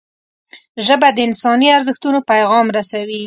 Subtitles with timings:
[0.85, 3.19] ژبه د انساني ارزښتونو پیغام رسوي